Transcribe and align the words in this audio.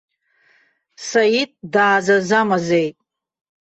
Саид 1.07 1.51
даазазамазеит. 1.73 2.97